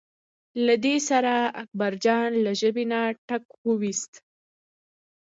[0.65, 4.13] له دې سره اکبرجان له ژبې نه ټک وویست.